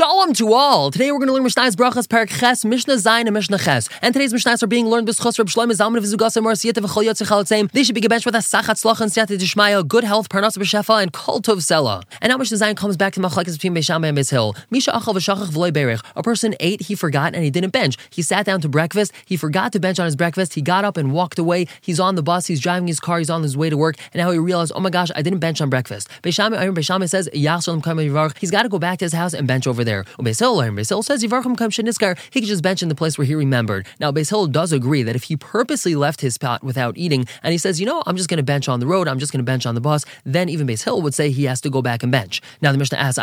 Shalom 0.00 0.32
to 0.32 0.54
all! 0.54 0.90
Today 0.90 1.12
we're 1.12 1.18
going 1.18 1.26
to 1.26 1.34
learn 1.34 1.42
Mishnah's 1.42 1.76
Brachas 1.76 2.06
Parak 2.06 2.30
Ches, 2.30 2.64
Mishnah 2.64 2.94
Zayin, 2.94 3.26
and 3.26 3.34
Mishnah 3.34 3.58
Ches. 3.58 3.86
And 4.00 4.14
today's 4.14 4.32
Mishnahs 4.32 4.62
are 4.62 4.66
being 4.66 4.88
learned 4.88 5.06
B'schos 5.06 5.38
Reb 5.38 5.48
Shlomo 5.48 5.72
Zalman 5.72 5.98
V'zugas 5.98 6.38
Amor 6.38 6.52
Siyata 6.52 6.82
V'chol 6.82 7.04
Yotze 7.04 7.26
Chalatzim. 7.26 7.70
They 7.72 7.84
should 7.84 7.94
be 7.94 8.00
gebenched 8.00 8.24
with 8.24 8.34
a 8.34 8.38
Sloch 8.38 8.66
and 9.02 9.10
Siyata 9.10 9.36
Dishmaya, 9.38 9.86
good 9.86 10.04
health, 10.04 10.30
Parnas 10.30 10.56
B'shefa, 10.56 11.02
and 11.02 11.12
Kol 11.12 11.42
Tov 11.42 11.56
Sela. 11.56 12.02
And 12.22 12.30
now 12.30 12.38
Mishnah 12.38 12.56
Zayin 12.56 12.78
comes 12.78 12.96
back 12.96 13.12
to 13.12 13.20
Machlekes 13.20 13.52
between 13.52 13.74
Beisham 13.74 14.08
and 14.08 14.16
Beis 14.16 14.30
Hill. 14.30 14.56
Misha 14.70 14.90
Achal 14.92 15.14
V'shachach 15.16 15.48
V'loy 15.48 15.70
Berich. 15.70 16.02
A 16.16 16.22
person 16.22 16.54
ate, 16.60 16.80
he 16.80 16.94
forgot, 16.94 17.34
and 17.34 17.44
he 17.44 17.50
didn't 17.50 17.74
bench. 17.74 17.98
He 18.08 18.22
sat 18.22 18.46
down 18.46 18.62
to 18.62 18.70
breakfast, 18.70 19.12
he 19.26 19.36
forgot 19.36 19.70
to 19.74 19.80
bench 19.80 19.98
on 19.98 20.06
his 20.06 20.16
breakfast, 20.16 20.54
he 20.54 20.62
got 20.62 20.86
up 20.86 20.96
and 20.96 21.12
walked 21.12 21.38
away. 21.38 21.66
He's 21.82 22.00
on 22.00 22.14
the 22.14 22.22
bus, 22.22 22.46
he's 22.46 22.60
driving 22.60 22.88
his 22.88 23.00
car, 23.00 23.18
he's 23.18 23.28
on 23.28 23.42
his 23.42 23.54
way 23.54 23.68
to 23.68 23.76
work, 23.76 23.96
and 24.14 24.22
now 24.22 24.30
he 24.30 24.38
realized, 24.38 24.72
oh 24.74 24.80
my 24.80 24.88
gosh, 24.88 25.10
I 25.14 25.20
didn't 25.20 25.40
bench 25.40 25.60
on 25.60 25.68
breakfast. 25.68 26.08
Beisham 26.22 26.52
Beisham 26.74 27.06
says, 27.06 27.28
He's 28.40 28.50
got 28.50 28.62
to 28.62 28.68
go 28.70 28.78
back 28.78 28.98
to 29.00 29.04
his 29.04 29.12
house 29.12 29.34
and 29.34 29.46
bench 29.46 29.66
over 29.66 29.84
there. 29.84 29.89
Hill 29.90 30.60
Beis 30.60 30.88
Hill 30.88 31.02
says 31.02 31.22
Yivarchim 31.22 31.56
Kam 31.56 31.70
Sheniskar, 31.70 32.18
he 32.30 32.40
could 32.40 32.48
just 32.48 32.62
bench 32.62 32.82
in 32.82 32.88
the 32.88 32.94
place 32.94 33.18
where 33.18 33.26
he 33.26 33.34
remembered. 33.34 33.86
Now 33.98 34.12
Beis 34.12 34.30
Hill 34.30 34.46
does 34.46 34.72
agree 34.72 35.02
that 35.02 35.16
if 35.16 35.24
he 35.24 35.36
purposely 35.36 35.94
left 35.94 36.20
his 36.20 36.34
spot 36.34 36.62
without 36.62 36.96
eating, 36.96 37.26
and 37.42 37.52
he 37.52 37.58
says, 37.58 37.80
you 37.80 37.86
know, 37.86 38.02
I'm 38.06 38.16
just 38.16 38.28
going 38.28 38.38
to 38.38 38.42
bench 38.42 38.68
on 38.68 38.80
the 38.80 38.86
road, 38.86 39.08
I'm 39.08 39.18
just 39.18 39.32
going 39.32 39.38
to 39.40 39.44
bench 39.44 39.66
on 39.66 39.74
the 39.74 39.80
bus, 39.80 40.04
then 40.24 40.48
even 40.48 40.66
Beis 40.66 40.84
Hill 40.84 41.02
would 41.02 41.14
say 41.14 41.30
he 41.30 41.44
has 41.44 41.60
to 41.62 41.70
go 41.70 41.82
back 41.82 42.02
and 42.02 42.12
bench. 42.12 42.40
Now 42.62 42.72
the 42.72 42.78
Mishnah 42.78 42.98
asks, 42.98 43.18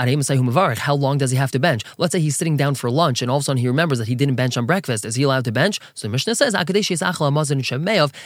how 0.80 0.96
long 0.96 1.18
does 1.18 1.32
he 1.32 1.38
have 1.38 1.52
to 1.52 1.60
bench? 1.60 1.84
Let's 1.98 2.12
say 2.12 2.20
he's 2.20 2.36
sitting 2.36 2.58
down 2.58 2.76
for 2.76 2.90
lunch 2.91 3.22
and 3.22 3.32
all 3.32 3.38
of 3.38 3.41
a 3.41 3.44
sudden 3.46 3.60
he 3.60 3.68
remembers 3.68 3.99
that 3.99 4.08
he 4.08 4.16
didn't 4.16 4.36
bench 4.36 4.58
on 4.58 4.66
breakfast. 4.66 5.05
Is 5.05 5.16
he 5.16 5.24
allowed 5.24 5.46
to 5.46 5.52
bench? 5.52 5.80
So 5.94 6.08
the 6.08 6.12
Mishnah 6.12 6.36
says, 6.36 6.54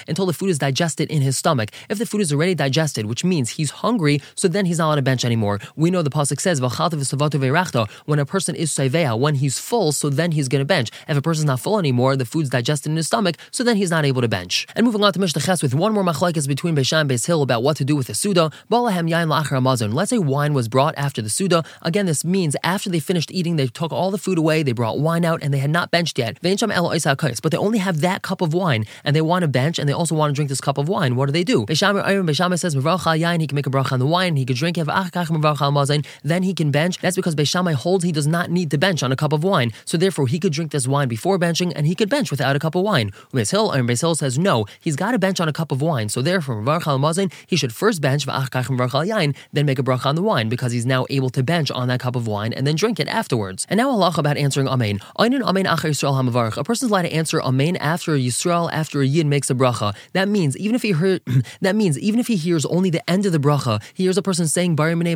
until 0.07 0.25
the 0.25 0.33
food 0.33 0.49
is 0.49 0.57
digested 0.57 1.09
in 1.11 1.21
his 1.21 1.37
stomach. 1.37 1.69
If 1.89 1.97
the 1.97 2.05
food 2.05 2.21
is 2.21 2.33
already 2.33 2.55
digested, 2.55 3.05
which 3.05 3.23
means 3.23 3.51
he's 3.51 3.71
hungry, 3.71 4.21
so 4.35 4.47
then 4.47 4.65
he's 4.65 4.77
not 4.79 4.89
on 4.91 4.97
a 4.97 5.01
bench 5.01 5.25
anymore. 5.25 5.59
We 5.75 5.91
know 5.91 6.01
the 6.01 6.09
pasuk 6.09 6.39
says, 6.39 6.61
when 8.05 8.19
a 8.19 8.25
person 8.31 8.55
is 8.55 8.71
seveya, 8.71 9.19
when 9.19 9.35
he's 9.35 9.59
full, 9.59 9.91
so 9.91 10.09
then 10.09 10.31
he's 10.31 10.47
going 10.47 10.61
to 10.61 10.65
bench. 10.65 10.89
If 11.07 11.17
a 11.17 11.21
person's 11.21 11.45
not 11.45 11.59
full 11.59 11.77
anymore, 11.77 12.15
the 12.15 12.25
food's 12.25 12.49
digested 12.49 12.89
in 12.89 12.95
his 12.95 13.07
stomach, 13.07 13.35
so 13.51 13.63
then 13.63 13.75
he's 13.75 13.91
not 13.91 14.05
able 14.05 14.21
to 14.21 14.27
bench. 14.27 14.65
And 14.75 14.85
moving 14.85 15.03
on 15.03 15.11
to 15.13 15.19
Mishnah 15.19 15.41
Ches 15.41 15.61
with 15.61 15.75
one 15.75 15.93
more 15.93 16.03
machlekes 16.03 16.47
between 16.47 16.75
Beishan 16.75 17.01
and 17.01 17.09
Beis 17.09 17.27
Hill 17.27 17.41
about 17.41 17.61
what 17.61 17.75
to 17.77 17.85
do 17.85 17.95
with 17.95 18.07
the 18.07 18.15
Suda. 18.15 18.49
Balahem 18.71 19.09
yain 19.09 19.29
amazon. 19.51 19.91
Let's 19.91 20.09
say 20.09 20.17
wine 20.17 20.53
was 20.53 20.67
brought 20.67 20.95
after 20.97 21.21
the 21.21 21.29
Suda. 21.29 21.63
Again, 21.81 22.05
this 22.05 22.23
means 22.23 22.55
after 22.63 22.89
they 22.89 22.99
finished 22.99 23.31
eating, 23.31 23.57
they 23.57 23.67
took 23.67 23.91
all 23.91 24.11
the 24.11 24.17
food 24.17 24.37
away, 24.37 24.63
they 24.63 24.71
brought 24.71 24.99
wine 24.99 25.25
out, 25.25 25.43
and 25.43 25.53
they 25.53 25.59
had 25.59 25.69
not 25.69 25.91
benched 25.91 26.17
yet. 26.17 26.37
But 26.41 27.51
they 27.51 27.57
only 27.57 27.79
have 27.79 28.01
that 28.01 28.21
cup 28.21 28.41
of 28.41 28.53
wine, 28.53 28.85
and 29.03 29.15
they 29.15 29.21
want 29.21 29.41
to 29.43 29.49
bench, 29.49 29.77
and 29.77 29.89
they 29.89 29.93
also 29.93 30.15
want 30.15 30.31
to 30.31 30.35
drink 30.35 30.47
this 30.49 30.61
cup 30.61 30.77
of 30.77 30.87
wine. 30.87 31.17
What 31.17 31.25
do 31.25 31.33
they 31.33 31.43
do? 31.43 31.65
Beisham 31.65 32.57
says, 32.57 32.73
he 32.73 33.47
can 33.47 33.55
make 33.55 33.67
a 33.67 33.69
bracha 33.69 33.91
on 33.91 33.99
the 33.99 34.05
wine, 34.05 34.35
he 34.37 34.45
can 34.45 34.55
drink 34.55 34.77
it, 34.77 34.87
then 36.23 36.43
he 36.43 36.53
can 36.53 36.71
bench. 36.71 36.97
That's 36.99 37.15
because 37.15 37.35
Beishamai 37.35 37.73
holds 37.73 38.03
he 38.03 38.11
does 38.11 38.20
not 38.27 38.49
need 38.49 38.71
to 38.71 38.77
bench 38.77 39.03
on 39.03 39.11
a 39.11 39.15
cup 39.15 39.33
of 39.33 39.43
wine. 39.43 39.71
So 39.85 39.97
therefore, 39.97 40.27
he 40.27 40.39
could 40.39 40.53
drink 40.53 40.71
this 40.71 40.87
wine 40.87 41.07
before 41.07 41.37
benching, 41.37 41.73
and 41.75 41.85
he 41.87 41.95
could 41.95 42.09
bench 42.09 42.31
without 42.31 42.55
a 42.55 42.59
cup 42.59 42.75
of 42.75 42.83
wine. 42.83 43.11
Beis 43.33 43.51
Hill, 43.51 43.71
and 43.71 43.89
Hill 43.89 44.15
says 44.15 44.37
no, 44.37 44.65
he's 44.79 44.95
got 44.95 45.11
to 45.11 45.19
bench 45.19 45.39
on 45.39 45.47
a 45.47 45.53
cup 45.53 45.71
of 45.71 45.81
wine. 45.81 46.09
So 46.09 46.21
therefore, 46.21 46.63
he 47.47 47.55
should 47.55 47.73
first 47.73 48.01
bench, 48.01 48.25
then 48.25 49.65
make 49.65 49.79
a 49.79 49.83
bracha 49.83 50.05
on 50.05 50.15
the 50.15 50.21
wine, 50.21 50.49
because 50.49 50.71
he's 50.71 50.85
now 50.85 51.05
able 51.09 51.29
to 51.29 51.43
bench 51.43 51.71
on 51.71 51.87
that 51.87 51.99
cup 51.99 52.15
of 52.15 52.27
wine 52.27 52.53
and 52.53 52.65
then 52.65 52.75
drink 52.75 52.99
it 52.99 53.07
afterwards. 53.07 53.65
And 53.69 53.77
now 53.77 53.89
Allah 53.89 54.13
about 54.17 54.37
answering 54.37 54.67
Amen. 54.67 54.99
A 55.17 56.63
person's 56.63 56.91
allowed 56.91 57.01
to 57.03 57.13
answer 57.13 57.41
Amen 57.41 57.75
after 57.77 58.17
Yisrael, 58.17 58.69
after 58.71 59.01
a 59.01 59.05
Yid 59.05 59.25
makes 59.25 59.49
a 59.49 59.55
bracha. 59.55 59.95
That 60.13 60.27
means 60.27 60.57
even 60.57 60.75
if 60.75 60.81
he 60.81 60.91
heard, 60.91 61.21
that 61.61 61.75
means 61.75 61.97
even 61.99 62.19
if 62.19 62.27
he 62.27 62.35
hears 62.35 62.65
only 62.65 62.89
the 62.89 63.07
end 63.09 63.25
of 63.25 63.31
the 63.31 63.39
bracha, 63.39 63.81
he 63.93 64.03
hears 64.03 64.17
a 64.17 64.21
person 64.21 64.47
saying 64.47 64.75
Bari 64.75 64.95
Menei 64.95 65.11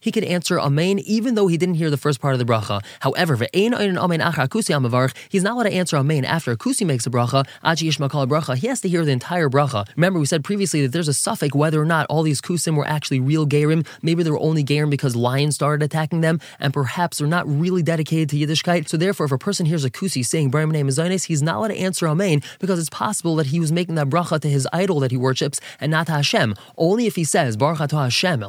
he 0.00 0.12
could 0.12 0.24
answer 0.24 0.60
Amen 0.60 0.98
even 1.00 1.34
though 1.34 1.46
he 1.46 1.56
didn't 1.56 1.76
hear 1.76 1.90
the 1.90 1.96
first 1.96 2.20
part 2.20 2.34
of 2.34 2.37
the 2.38 2.44
bracha. 2.44 2.82
However, 3.00 3.36
he's 3.52 5.42
not 5.42 5.52
allowed 5.54 5.62
to 5.64 5.72
answer 5.72 5.96
Amen 5.96 6.24
after 6.24 6.52
a 6.52 6.56
kusi 6.56 6.86
makes 6.86 7.06
a 7.06 7.10
bracha, 7.10 7.46
bracha. 7.64 8.56
He 8.56 8.66
has 8.66 8.80
to 8.80 8.88
hear 8.88 9.04
the 9.04 9.12
entire 9.12 9.48
bracha. 9.48 9.86
Remember, 9.96 10.18
we 10.18 10.26
said 10.26 10.44
previously 10.44 10.82
that 10.82 10.92
there's 10.92 11.08
a 11.08 11.12
safek 11.12 11.54
whether 11.54 11.80
or 11.80 11.84
not 11.84 12.06
all 12.06 12.22
these 12.22 12.40
kusim 12.40 12.76
were 12.76 12.86
actually 12.86 13.20
real 13.20 13.46
gerim. 13.46 13.86
Maybe 14.02 14.22
they 14.22 14.30
were 14.30 14.40
only 14.40 14.64
gerim 14.64 14.90
because 14.90 15.16
lions 15.16 15.54
started 15.54 15.84
attacking 15.84 16.20
them, 16.20 16.40
and 16.58 16.72
perhaps 16.72 17.18
they're 17.18 17.26
not 17.26 17.48
really 17.48 17.82
dedicated 17.82 18.28
to 18.30 18.36
Yiddishkeit. 18.36 18.88
So 18.88 18.96
therefore, 18.96 19.26
if 19.26 19.32
a 19.32 19.38
person 19.38 19.66
hears 19.66 19.84
a 19.84 19.90
kusi 19.90 20.24
saying 20.24 20.50
Bari 20.50 20.66
Menei 20.66 21.24
he's 21.24 21.42
not 21.42 21.56
allowed 21.56 21.68
to 21.68 21.76
answer 21.78 22.08
Amen 22.08 22.42
because 22.58 22.78
it's 22.78 22.90
possible 22.90 23.36
that 23.36 23.46
he 23.46 23.60
was 23.60 23.72
making 23.72 23.96
that 23.96 24.08
bracha 24.08 24.40
to 24.40 24.48
his 24.48 24.68
idol 24.72 25.00
that 25.00 25.10
he 25.10 25.16
worships 25.16 25.60
and 25.80 25.90
not 25.90 26.06
to 26.06 26.12
Hashem. 26.12 26.54
Only 26.76 27.06
if 27.06 27.16
he 27.16 27.24
says 27.24 27.56
Baruch 27.56 27.90
Hashem, 27.90 28.40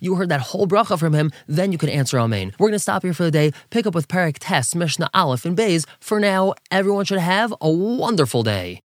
you 0.00 0.14
heard 0.14 0.28
that 0.28 0.40
whole 0.40 0.66
bracha 0.66 0.98
from 0.98 1.12
him, 1.12 1.30
then 1.46 1.72
you 1.72 1.78
can 1.78 1.88
answer 1.94 2.18
Amen. 2.18 2.52
We're 2.58 2.68
going 2.68 2.72
to 2.72 2.78
stop 2.78 3.02
here 3.02 3.14
for 3.14 3.24
the 3.24 3.30
day, 3.30 3.52
pick 3.70 3.86
up 3.86 3.94
with 3.94 4.08
Parak 4.08 4.36
Tes, 4.38 4.74
Mishnah 4.74 5.08
Aleph, 5.14 5.44
and 5.44 5.56
Bays. 5.56 5.86
For 6.00 6.20
now, 6.20 6.54
everyone 6.70 7.04
should 7.04 7.18
have 7.18 7.54
a 7.60 7.70
wonderful 7.70 8.42
day. 8.42 8.82